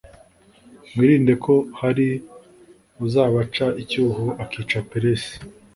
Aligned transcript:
mwirinde 0.93 1.33
ko 1.45 1.53
hari 1.79 2.07
uzabaca 3.05 3.65
icyuho 3.81 4.25
akica 4.43 4.77
peresi. 4.89 5.33